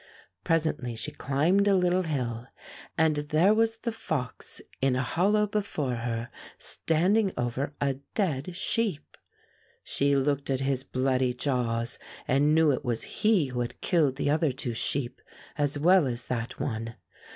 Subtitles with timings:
[0.43, 2.47] Presently she climbed a little hill,
[2.97, 9.15] and there was the fox in a hollow before her standing over a dead sheep.
[9.83, 14.31] She looked at his bloody jaws and knew it was he who had killed the
[14.31, 15.21] other two sheep
[15.55, 16.95] as well as that one.